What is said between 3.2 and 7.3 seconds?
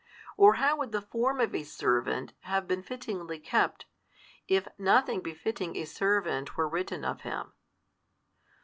kept, if nothing befitting a servant were written of